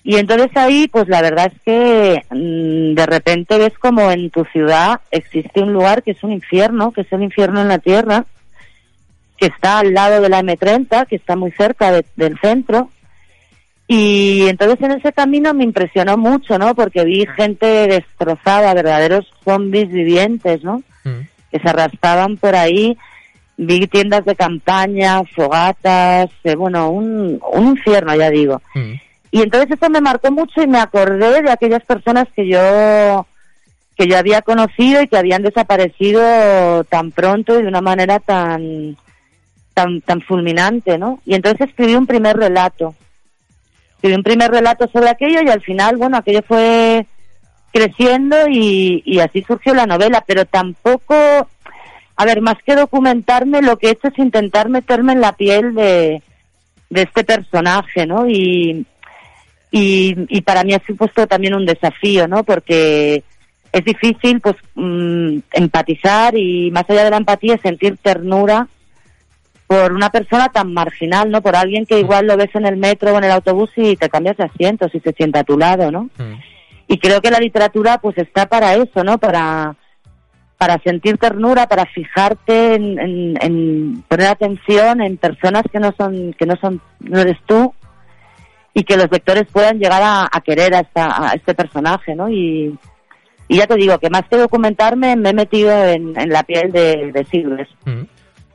Y 0.02 0.16
entonces 0.16 0.48
ahí, 0.56 0.88
pues 0.88 1.08
la 1.08 1.20
verdad 1.20 1.52
es 1.54 1.60
que 1.62 2.24
mm, 2.30 2.94
de 2.94 3.06
repente 3.06 3.58
ves 3.58 3.78
como 3.78 4.10
en 4.10 4.30
tu 4.30 4.44
ciudad 4.46 5.00
existe 5.10 5.60
un 5.62 5.72
lugar 5.72 6.02
que 6.02 6.12
es 6.12 6.22
un 6.22 6.32
infierno, 6.32 6.92
que 6.92 7.02
es 7.02 7.12
el 7.12 7.22
infierno 7.22 7.60
en 7.60 7.68
la 7.68 7.78
tierra, 7.78 8.24
que 9.36 9.46
está 9.46 9.78
al 9.78 9.92
lado 9.92 10.20
de 10.20 10.28
la 10.28 10.42
M30, 10.42 11.06
que 11.06 11.16
está 11.16 11.36
muy 11.36 11.50
cerca 11.52 11.92
del 11.92 12.38
centro. 12.40 12.90
Y 13.86 14.46
entonces 14.46 14.80
en 14.82 14.92
ese 14.92 15.12
camino 15.12 15.52
me 15.52 15.64
impresionó 15.64 16.16
mucho, 16.16 16.58
¿no? 16.58 16.74
Porque 16.74 17.04
vi 17.04 17.26
gente 17.36 17.66
destrozada, 17.66 18.72
verdaderos 18.72 19.26
zombies 19.44 19.90
vivientes, 19.90 20.62
¿no? 20.62 20.82
Que 21.50 21.58
se 21.58 21.68
arrastraban 21.68 22.36
por 22.36 22.54
ahí. 22.54 22.96
Vi 23.56 23.86
tiendas 23.86 24.24
de 24.24 24.34
campaña, 24.34 25.22
fogatas, 25.24 26.30
eh, 26.44 26.54
bueno, 26.54 26.90
un, 26.90 27.40
un 27.52 27.66
infierno, 27.66 28.14
ya 28.14 28.30
digo. 28.30 28.62
Mm. 28.74 28.92
Y 29.32 29.42
entonces 29.42 29.70
eso 29.70 29.90
me 29.90 30.00
marcó 30.00 30.30
mucho 30.30 30.62
y 30.62 30.66
me 30.66 30.78
acordé 30.78 31.42
de 31.42 31.50
aquellas 31.50 31.84
personas 31.84 32.26
que 32.34 32.48
yo 32.48 33.26
que 33.96 34.06
yo 34.06 34.16
había 34.16 34.40
conocido 34.40 35.02
y 35.02 35.08
que 35.08 35.18
habían 35.18 35.42
desaparecido 35.42 36.84
tan 36.84 37.10
pronto 37.10 37.58
y 37.58 37.62
de 37.62 37.68
una 37.68 37.82
manera 37.82 38.18
tan 38.18 38.96
tan 39.74 40.00
tan 40.00 40.22
fulminante, 40.22 40.96
¿no? 40.96 41.20
Y 41.26 41.34
entonces 41.34 41.68
escribí 41.68 41.94
un 41.94 42.06
primer 42.06 42.36
relato. 42.36 42.94
Escribí 43.96 44.14
un 44.14 44.22
primer 44.22 44.50
relato 44.50 44.88
sobre 44.88 45.10
aquello 45.10 45.42
y 45.42 45.50
al 45.50 45.60
final, 45.60 45.96
bueno, 45.98 46.16
aquello 46.16 46.40
fue 46.48 47.06
creciendo 47.72 48.36
y, 48.48 49.02
y 49.04 49.20
así 49.20 49.42
surgió 49.42 49.74
la 49.74 49.86
novela, 49.86 50.24
pero 50.26 50.44
tampoco, 50.44 51.14
a 52.16 52.24
ver, 52.24 52.40
más 52.40 52.56
que 52.64 52.74
documentarme, 52.74 53.62
lo 53.62 53.78
que 53.78 53.88
he 53.88 53.92
hecho 53.92 54.08
es 54.08 54.18
intentar 54.18 54.68
meterme 54.68 55.12
en 55.12 55.20
la 55.20 55.32
piel 55.32 55.74
de, 55.74 56.22
de 56.90 57.02
este 57.02 57.24
personaje, 57.24 58.06
¿no? 58.06 58.28
Y, 58.28 58.86
y, 59.70 60.16
y 60.28 60.40
para 60.42 60.64
mí 60.64 60.74
ha 60.74 60.82
supuesto 60.84 61.26
también 61.26 61.54
un 61.54 61.64
desafío, 61.64 62.26
¿no? 62.26 62.42
Porque 62.44 63.22
es 63.72 63.84
difícil, 63.84 64.40
pues, 64.40 64.56
mm, 64.74 65.38
empatizar 65.52 66.36
y 66.36 66.70
más 66.72 66.84
allá 66.88 67.04
de 67.04 67.10
la 67.10 67.16
empatía 67.18 67.56
sentir 67.58 67.96
ternura 68.02 68.66
por 69.68 69.92
una 69.92 70.10
persona 70.10 70.48
tan 70.48 70.74
marginal, 70.74 71.30
¿no? 71.30 71.42
Por 71.42 71.54
alguien 71.54 71.86
que 71.86 72.00
igual 72.00 72.26
lo 72.26 72.36
ves 72.36 72.52
en 72.54 72.66
el 72.66 72.76
metro 72.76 73.14
o 73.14 73.18
en 73.18 73.24
el 73.24 73.30
autobús 73.30 73.70
y 73.76 73.94
te 73.94 74.08
cambias 74.08 74.36
de 74.36 74.44
asiento 74.44 74.88
si 74.88 74.98
se 74.98 75.12
sienta 75.12 75.40
a 75.40 75.44
tu 75.44 75.56
lado, 75.56 75.92
¿no? 75.92 76.10
Mm. 76.18 76.34
Y 76.92 76.98
creo 76.98 77.20
que 77.20 77.30
la 77.30 77.38
literatura 77.38 77.98
pues 77.98 78.18
está 78.18 78.46
para 78.46 78.74
eso, 78.74 79.04
¿no? 79.04 79.16
Para, 79.16 79.76
para 80.58 80.76
sentir 80.82 81.18
ternura, 81.18 81.68
para 81.68 81.86
fijarte 81.86 82.74
en, 82.74 83.36
en, 83.40 84.02
poner 84.08 84.26
atención 84.26 85.00
en 85.00 85.16
personas 85.16 85.62
que 85.70 85.78
no 85.78 85.94
son, 85.96 86.34
que 86.36 86.46
no 86.46 86.56
son, 86.60 86.80
no 86.98 87.20
eres 87.20 87.36
tú 87.46 87.72
y 88.74 88.82
que 88.82 88.96
los 88.96 89.08
lectores 89.08 89.44
puedan 89.52 89.78
llegar 89.78 90.02
a, 90.02 90.28
a 90.32 90.40
querer 90.40 90.74
a, 90.74 90.80
esta, 90.80 91.30
a 91.30 91.32
este 91.34 91.54
personaje, 91.54 92.16
¿no? 92.16 92.28
Y, 92.28 92.76
y 93.46 93.56
ya 93.56 93.68
te 93.68 93.76
digo 93.76 93.96
que 94.00 94.10
más 94.10 94.24
que 94.28 94.38
documentarme 94.38 95.14
me 95.14 95.28
he 95.28 95.34
metido 95.34 95.70
en, 95.70 96.12
la 96.28 96.42
piel 96.42 96.72
de, 96.72 97.12
de 97.12 97.24
Silver. 97.26 97.68
Mm. 97.84 98.02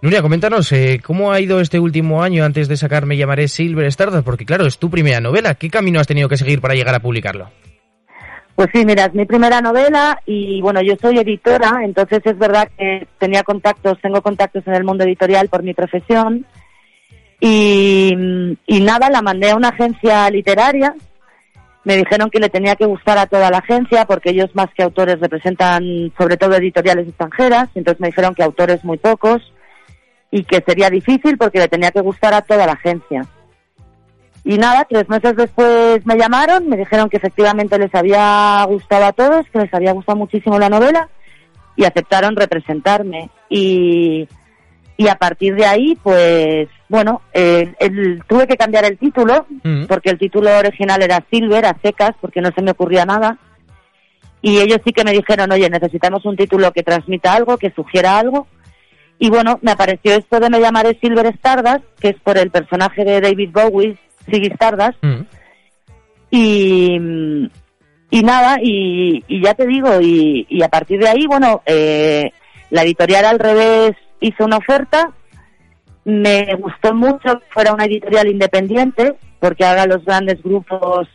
Nuria, 0.02 0.22
coméntanos, 0.22 0.70
eh, 0.74 1.00
¿cómo 1.02 1.32
ha 1.32 1.40
ido 1.40 1.62
este 1.62 1.80
último 1.80 2.22
año 2.22 2.44
antes 2.44 2.68
de 2.68 2.76
sacar 2.76 3.06
Me 3.06 3.16
llamaré 3.16 3.48
Silver 3.48 3.86
Stardust? 3.86 4.26
Porque 4.26 4.46
claro, 4.46 4.66
es 4.66 4.78
tu 4.78 4.90
primera 4.90 5.22
novela. 5.22 5.56
¿Qué 5.56 5.70
camino 5.70 6.02
has 6.02 6.08
tenido 6.08 6.28
que 6.28 6.36
seguir 6.36 6.60
para 6.60 6.74
llegar 6.76 6.96
a 6.96 7.00
publicarlo? 7.00 7.50
Pues 8.56 8.70
sí, 8.74 8.86
mira, 8.86 9.06
es 9.06 9.14
mi 9.14 9.26
primera 9.26 9.60
novela 9.60 10.22
y 10.26 10.62
bueno, 10.62 10.82
yo 10.82 10.96
soy 11.02 11.18
editora, 11.20 11.82
entonces 11.84 12.22
es 12.24 12.38
verdad 12.38 12.70
que 12.78 13.06
tenía 13.18 13.44
contactos, 13.44 14.00
tengo 14.02 14.22
contactos 14.22 14.66
en 14.66 14.76
el 14.76 14.86
mundo 14.86 15.04
editorial 15.04 15.50
por 15.50 15.62
mi 15.62 15.74
profesión 15.74 16.46
y, 17.42 18.16
nada, 18.82 19.10
la 19.10 19.22
mandé 19.22 19.52
a 19.52 19.58
una 19.58 19.70
agencia 19.70 20.30
literaria. 20.30 20.96
Me 21.84 21.98
dijeron 21.98 22.30
que 22.30 22.40
le 22.40 22.50
tenía 22.50 22.78
que 22.78 22.86
gustar 22.86 23.18
a 23.18 23.28
toda 23.28 23.52
la 23.52 23.58
agencia 23.58 24.06
porque 24.06 24.30
ellos 24.30 24.56
más 24.56 24.68
que 24.74 24.84
autores 24.84 25.20
representan 25.20 26.14
sobre 26.18 26.38
todo 26.38 26.56
editoriales 26.56 27.10
extranjeras, 27.10 27.70
entonces 27.76 28.00
me 28.00 28.08
dijeron 28.08 28.34
que 28.34 28.44
autores 28.44 28.86
muy 28.86 28.98
pocos 28.98 29.42
y 30.32 30.46
que 30.46 30.64
sería 30.66 30.90
difícil 30.90 31.38
porque 31.38 31.60
le 31.60 31.68
tenía 31.68 31.92
que 31.92 32.02
gustar 32.02 32.34
a 32.34 32.42
toda 32.42 32.66
la 32.66 32.72
agencia. 32.72 33.26
Y 34.48 34.58
nada, 34.60 34.86
tres 34.88 35.10
meses 35.10 35.36
después 35.36 36.06
me 36.06 36.16
llamaron, 36.18 36.70
me 36.70 36.78
dijeron 36.78 37.10
que 37.10 37.18
efectivamente 37.18 37.80
les 37.80 37.94
había 37.96 38.64
gustado 38.70 39.06
a 39.06 39.12
todos, 39.12 39.46
que 39.52 39.60
les 39.60 39.74
había 39.74 39.92
gustado 39.92 40.18
muchísimo 40.18 40.60
la 40.60 40.70
novela 40.70 41.10
y 41.76 41.84
aceptaron 41.84 42.36
representarme. 42.36 43.32
Y, 43.50 44.28
y 44.98 45.08
a 45.08 45.16
partir 45.16 45.56
de 45.56 45.66
ahí, 45.66 45.98
pues 46.04 46.70
bueno, 46.90 47.22
eh, 47.34 47.74
el- 47.80 48.22
tuve 48.28 48.46
que 48.46 48.56
cambiar 48.56 48.86
el 48.86 49.00
título, 49.00 49.48
Mm. 49.64 49.86
porque 49.88 50.12
el 50.12 50.20
título 50.20 50.56
original 50.56 51.02
era 51.02 51.26
Silver, 51.32 51.66
a 51.66 51.76
secas, 51.84 52.12
porque 52.22 52.40
no 52.42 52.52
se 52.56 52.62
me 52.62 52.72
ocurría 52.72 53.04
nada. 53.06 53.40
Y 54.44 54.60
ellos 54.60 54.78
sí 54.86 54.94
que 54.94 55.04
me 55.04 55.12
dijeron, 55.12 55.52
oye, 55.52 55.68
necesitamos 55.72 56.24
un 56.24 56.36
título 56.38 56.72
que 56.72 56.84
transmita 56.84 57.34
algo, 57.34 57.58
que 57.58 57.72
sugiera 57.72 58.20
algo. 58.20 58.46
Y 59.18 59.30
bueno, 59.32 59.58
me 59.64 59.72
apareció 59.72 60.14
esto 60.14 60.40
de 60.40 60.52
Me 60.52 60.60
llamaré 60.60 61.00
Silver 61.02 61.26
Stardust, 61.28 61.84
que 62.00 62.10
es 62.10 62.16
por 62.24 62.38
el 62.38 62.52
personaje 62.52 63.04
de 63.04 63.22
David 63.22 63.50
Bowie, 63.52 63.98
Ziggy 64.30 64.48
Stardust. 64.54 64.98
Mm. 65.02 65.22
Y, 66.32 67.00
y 68.10 68.24
nada, 68.24 68.58
y, 68.62 69.24
y 69.28 69.42
ya 69.42 69.54
te 69.54 69.66
digo, 69.66 70.02
y, 70.02 70.46
y 70.50 70.64
a 70.64 70.70
partir 70.70 71.00
de 71.00 71.10
ahí, 71.10 71.26
bueno, 71.28 71.62
eh, 71.66 72.32
la 72.72 72.84
editorial 72.84 73.26
al 73.26 73.40
revés 73.40 73.92
hizo 74.20 74.46
una 74.46 74.58
oferta. 74.58 75.12
Me 76.04 76.56
gustó 76.56 76.94
mucho 76.94 77.40
que 77.40 77.46
fuera 77.50 77.74
una 77.74 77.86
editorial 77.86 78.28
independiente, 78.28 79.16
porque 79.40 79.66
ahora 79.66 79.86
los 79.86 80.06
grandes 80.06 80.42
grupos, 80.44 81.08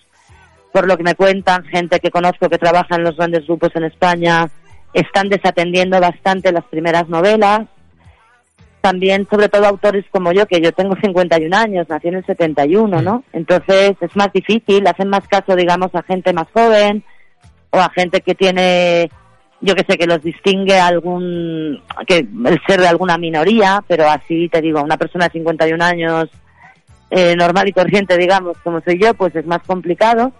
por 0.72 0.86
lo 0.86 0.96
que 0.96 1.04
me 1.04 1.14
cuentan, 1.14 1.64
gente 1.64 2.00
que 2.00 2.10
conozco 2.10 2.48
que 2.48 2.58
trabaja 2.58 2.96
en 2.96 3.04
los 3.04 3.16
grandes 3.16 3.46
grupos 3.46 3.70
en 3.74 3.84
España, 3.84 4.48
están 4.92 5.28
desatendiendo 5.28 6.00
bastante 6.00 6.50
las 6.50 6.64
primeras 6.64 7.08
novelas. 7.08 7.68
También, 8.80 9.26
sobre 9.30 9.48
todo, 9.48 9.66
autores 9.66 10.04
como 10.10 10.32
yo, 10.32 10.46
que 10.46 10.60
yo 10.60 10.72
tengo 10.72 10.96
51 10.96 11.54
años, 11.54 11.88
nací 11.88 12.08
en 12.08 12.14
el 12.14 12.24
71, 12.24 13.02
¿no? 13.02 13.24
Entonces 13.32 13.94
es 14.00 14.16
más 14.16 14.32
difícil, 14.32 14.86
hacen 14.86 15.08
más 15.08 15.26
caso, 15.28 15.54
digamos, 15.54 15.94
a 15.94 16.02
gente 16.02 16.32
más 16.32 16.46
joven 16.52 17.04
o 17.70 17.78
a 17.78 17.90
gente 17.90 18.22
que 18.22 18.34
tiene, 18.34 19.10
yo 19.60 19.74
que 19.74 19.84
sé, 19.86 19.98
que 19.98 20.06
los 20.06 20.22
distingue 20.22 20.78
algún, 20.78 21.82
que 22.06 22.18
el 22.18 22.60
ser 22.66 22.80
de 22.80 22.88
alguna 22.88 23.18
minoría, 23.18 23.84
pero 23.86 24.08
así 24.08 24.48
te 24.48 24.62
digo, 24.62 24.82
una 24.82 24.96
persona 24.96 25.26
de 25.26 25.32
51 25.32 25.84
años 25.84 26.30
eh, 27.10 27.36
normal 27.36 27.68
y 27.68 27.72
corriente, 27.72 28.16
digamos, 28.16 28.56
como 28.64 28.80
soy 28.80 28.98
yo, 28.98 29.12
pues 29.12 29.36
es 29.36 29.44
más 29.44 29.62
complicado. 29.66 30.32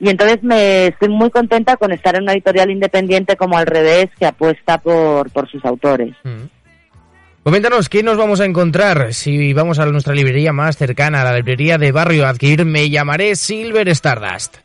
Y 0.00 0.08
entonces 0.08 0.42
me 0.42 0.88
estoy 0.88 1.08
muy 1.08 1.30
contenta 1.30 1.76
con 1.76 1.92
estar 1.92 2.14
en 2.16 2.22
una 2.22 2.32
editorial 2.32 2.70
independiente 2.70 3.36
como 3.36 3.56
al 3.56 3.66
revés, 3.66 4.08
que 4.18 4.26
apuesta 4.26 4.78
por, 4.78 5.30
por 5.30 5.48
sus 5.50 5.64
autores. 5.64 6.14
Mm. 6.24 6.59
Coméntanos, 7.42 7.88
¿qué 7.88 8.02
nos 8.02 8.18
vamos 8.18 8.40
a 8.40 8.44
encontrar 8.44 9.14
si 9.14 9.54
vamos 9.54 9.78
a 9.78 9.86
nuestra 9.86 10.12
librería 10.12 10.52
más 10.52 10.76
cercana, 10.76 11.22
a 11.22 11.24
la 11.24 11.36
librería 11.36 11.78
de 11.78 11.90
barrio, 11.90 12.26
a 12.26 12.28
adquirir 12.28 12.66
Me 12.66 12.90
llamaré 12.90 13.34
Silver 13.34 13.88
Stardust? 13.88 14.58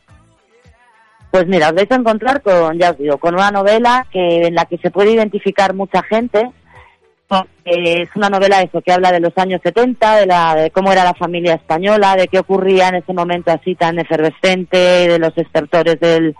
Pues 1.30 1.46
mira, 1.46 1.70
os 1.70 1.74
vais 1.74 1.90
a 1.90 1.94
encontrar 1.94 2.42
con, 2.42 2.78
ya 2.78 2.90
os 2.90 2.98
digo, 2.98 3.16
con 3.16 3.34
una 3.34 3.50
novela 3.50 4.06
que 4.12 4.48
en 4.48 4.54
la 4.54 4.66
que 4.66 4.76
se 4.76 4.90
puede 4.90 5.12
identificar 5.12 5.72
mucha 5.72 6.02
gente. 6.02 6.50
Es 7.64 8.10
una 8.14 8.28
novela 8.28 8.60
eso 8.60 8.82
que 8.82 8.92
habla 8.92 9.10
de 9.10 9.20
los 9.20 9.36
años 9.38 9.60
70, 9.62 10.16
de, 10.16 10.26
la, 10.26 10.54
de 10.54 10.70
cómo 10.70 10.92
era 10.92 11.02
la 11.02 11.14
familia 11.14 11.54
española, 11.54 12.14
de 12.14 12.28
qué 12.28 12.38
ocurría 12.38 12.88
en 12.88 12.96
ese 12.96 13.14
momento 13.14 13.50
así 13.50 13.74
tan 13.74 13.98
efervescente, 13.98 14.76
de 14.76 15.18
los 15.18 15.36
estertores 15.36 15.98
del, 15.98 16.36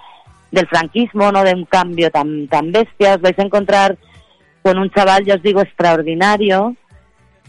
del 0.50 0.66
franquismo, 0.68 1.32
no 1.32 1.42
de 1.44 1.54
un 1.54 1.64
cambio 1.64 2.10
tan, 2.10 2.46
tan 2.48 2.72
bestia. 2.72 3.14
Os 3.14 3.22
vais 3.22 3.38
a 3.38 3.42
encontrar 3.42 3.96
con 4.66 4.78
un 4.78 4.90
chaval, 4.90 5.24
ya 5.24 5.36
os 5.36 5.42
digo, 5.42 5.60
extraordinario, 5.60 6.74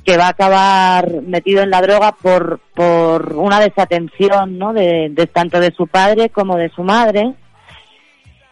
que 0.06 0.18
va 0.18 0.26
a 0.26 0.30
acabar 0.30 1.24
metido 1.24 1.64
en 1.64 1.72
la 1.72 1.82
droga 1.82 2.12
por, 2.12 2.60
por 2.76 3.34
una 3.34 3.60
desatención, 3.60 4.60
¿no? 4.60 4.72
De, 4.72 5.28
tanto 5.34 5.60
de 5.60 5.72
su 5.72 5.88
padre 5.88 6.30
como 6.30 6.58
de 6.58 6.70
su 6.70 6.84
madre. 6.84 7.34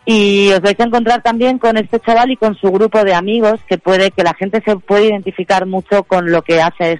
Y 0.03 0.51
os 0.51 0.61
vais 0.61 0.79
a 0.79 0.83
encontrar 0.83 1.21
también 1.21 1.59
con 1.59 1.77
este 1.77 1.99
chaval 1.99 2.31
y 2.31 2.37
con 2.37 2.55
su 2.55 2.71
grupo 2.71 3.03
de 3.03 3.13
amigos, 3.13 3.59
que 3.67 3.77
puede 3.77 4.09
que 4.09 4.23
la 4.23 4.33
gente 4.33 4.63
se 4.65 4.77
puede 4.77 5.09
identificar 5.09 5.67
mucho 5.67 6.01
con 6.05 6.31
lo 6.31 6.41
que 6.41 6.59
hace 6.59 6.99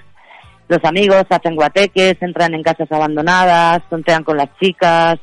los 0.67 0.83
amigos, 0.83 1.23
hacen 1.31 1.55
guateques, 1.55 2.17
entran 2.21 2.53
en 2.53 2.61
casas 2.61 2.91
abandonadas, 2.91 3.81
tontean 3.89 4.23
con 4.23 4.37
las 4.37 4.49
chicas. 4.61 5.17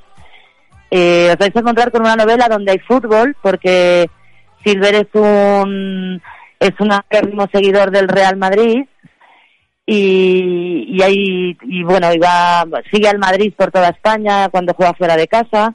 Eh, 0.91 1.29
os 1.31 1.39
vais 1.39 1.55
a 1.55 1.61
encontrar 1.61 1.93
con 1.93 2.01
una 2.01 2.17
novela 2.17 2.49
donde 2.49 2.73
hay 2.73 2.81
fútbol, 2.81 3.37
porque 3.41 4.11
Silver 4.64 4.95
es 4.95 5.09
un 5.14 6.21
es 6.61 6.73
un 6.78 6.92
acérrimo 6.92 7.49
seguidor 7.52 7.90
del 7.90 8.09
Real 8.09 8.37
Madrid 8.37 8.85
y, 9.87 10.87
y 10.88 11.02
hay 11.02 11.57
y 11.62 11.83
bueno 11.83 12.09
va 12.23 12.64
sigue 12.90 13.09
al 13.09 13.19
Madrid 13.19 13.52
por 13.57 13.71
toda 13.71 13.88
España 13.88 14.49
cuando 14.49 14.75
juega 14.75 14.95
fuera 14.95 15.16
de 15.16 15.28
casa. 15.28 15.75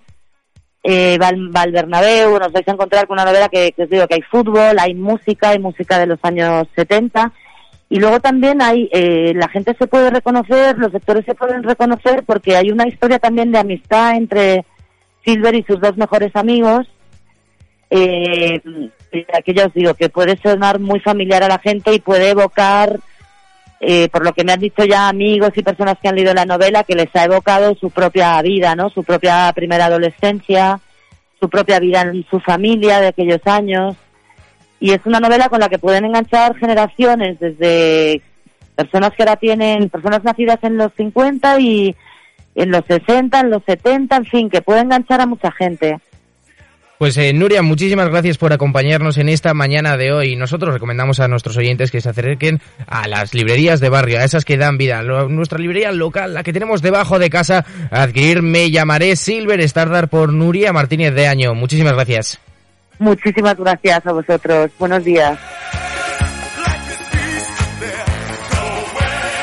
Eh, 0.84 1.18
va, 1.22 1.28
al, 1.28 1.54
va 1.54 1.64
al 1.64 1.72
Bernabéu 1.72 2.40
nos 2.40 2.54
vais 2.54 2.66
a 2.66 2.72
encontrar 2.72 3.08
con 3.08 3.16
una 3.16 3.26
novela 3.26 3.50
que, 3.50 3.74
os 3.78 3.90
digo 3.90 4.08
que 4.08 4.14
hay 4.14 4.22
fútbol 4.22 4.78
hay 4.80 4.94
música 4.94 5.50
hay 5.50 5.60
música 5.60 6.00
de 6.00 6.06
los 6.06 6.20
años 6.22 6.66
70 6.76 7.34
y 7.90 8.00
luego 8.00 8.22
también 8.22 8.62
hay 8.62 8.88
eh, 8.94 9.34
la 9.36 9.50
gente 9.50 9.76
se 9.78 9.88
puede 9.88 10.12
reconocer 10.12 10.78
los 10.78 10.94
lectores 10.94 11.26
se 11.26 11.36
pueden 11.36 11.64
reconocer 11.64 12.24
porque 12.26 12.56
hay 12.56 12.72
una 12.72 12.88
historia 12.88 13.20
también 13.20 13.52
de 13.52 13.58
amistad 13.58 14.16
entre 14.16 14.66
Silver 15.26 15.56
y 15.56 15.64
sus 15.64 15.82
dos 15.82 15.98
mejores 15.98 16.34
amigos 16.36 16.88
eh, 17.90 18.62
que 19.46 19.54
ya 19.54 19.68
os 19.68 19.74
digo 19.74 19.94
que 19.94 20.10
puede 20.10 20.38
sonar 20.38 20.80
muy 20.80 21.00
familiar 21.00 21.44
a 21.44 21.48
la 21.48 21.60
gente 21.60 21.94
y 21.94 22.00
puede 22.00 22.30
evocar 22.30 23.00
eh, 23.80 24.10
por 24.10 24.26
lo 24.26 24.34
que 24.34 24.44
me 24.44 24.54
han 24.54 24.60
dicho 24.60 24.84
ya 24.86 25.08
amigos 25.08 25.52
y 25.56 25.62
personas 25.62 25.98
que 26.02 26.08
han 26.08 26.16
leído 26.16 26.34
la 26.34 26.46
novela, 26.46 26.84
que 26.84 26.96
les 26.96 27.16
ha 27.16 27.26
evocado 27.26 27.76
su 27.76 27.92
propia 27.92 28.42
vida, 28.42 28.76
¿no? 28.76 28.90
Su 28.90 29.04
propia 29.04 29.52
primera 29.54 29.86
adolescencia, 29.86 30.80
su 31.40 31.50
propia 31.50 31.80
vida 31.80 32.02
en 32.02 32.26
su 32.30 32.40
familia 32.40 33.00
de 33.00 33.08
aquellos 33.08 33.42
años. 33.46 33.96
Y 34.80 34.92
es 34.92 35.00
una 35.06 35.20
novela 35.20 35.50
con 35.50 35.60
la 35.60 35.70
que 35.70 35.80
pueden 35.80 36.06
enganchar 36.06 36.56
generaciones, 36.58 37.40
desde 37.40 38.22
personas 38.76 39.12
que 39.14 39.24
ahora 39.24 39.36
tienen, 39.36 39.90
personas 39.90 40.24
nacidas 40.24 40.60
en 40.64 40.78
los 40.78 40.92
50 40.94 41.60
y 41.60 41.96
en 42.56 42.72
los 42.72 42.84
60, 42.88 43.40
en 43.40 43.50
los 43.52 43.64
70, 43.64 44.16
en 44.16 44.26
fin, 44.26 44.50
que 44.50 44.62
puede 44.62 44.82
enganchar 44.82 45.22
a 45.22 45.28
mucha 45.28 45.52
gente. 45.52 46.00
Pues 46.98 47.16
eh, 47.18 47.32
Nuria, 47.32 47.62
muchísimas 47.62 48.10
gracias 48.10 48.40
por 48.40 48.54
acompañarnos 48.54 49.20
en 49.20 49.30
esta 49.30 49.54
mañana 49.54 49.98
de 49.98 50.12
hoy. 50.12 50.36
Nosotros 50.36 50.74
recomendamos 50.74 51.20
a 51.20 51.28
nuestros 51.28 51.56
oyentes 51.56 51.92
que 51.92 52.02
se 52.02 52.10
acerquen 52.10 52.60
a 52.88 53.08
las 53.08 53.36
librerías 53.36 53.80
de 53.80 53.90
barrio, 53.90 54.20
a 54.20 54.24
esas 54.24 54.46
que 54.46 54.58
dan 54.58 54.80
vida. 54.80 55.04
nuestra 55.04 55.60
librería 55.60 55.92
local, 55.92 56.34
la 56.34 56.42
que 56.42 56.54
tenemos 56.54 56.82
debajo 56.82 57.20
de 57.20 57.30
casa, 57.30 57.66
adquirir 57.92 58.42
Me 58.42 58.72
Llamaré 58.72 59.16
Silver 59.16 59.62
Standard 59.62 60.10
por 60.10 60.34
Nuria 60.34 60.74
Martínez 60.74 61.14
de 61.14 61.28
Año. 61.28 61.54
Muchísimas 61.54 61.94
gracias. 61.94 62.40
Muchísimas 62.98 63.58
gracias 63.58 64.06
a 64.08 64.12
vosotros. 64.12 64.72
Buenos 64.80 65.04
días. 65.04 65.38